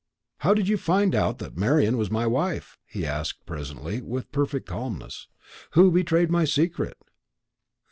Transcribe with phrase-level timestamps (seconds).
[0.39, 4.65] "How did you find out that Marian was my wife?" he asked presently, with perfect
[4.67, 5.27] calmness.
[5.73, 6.97] "Who betrayed my secret?"